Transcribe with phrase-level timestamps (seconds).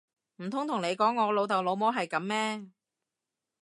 [0.37, 2.65] 唔通同你講我老豆老母係噉咩！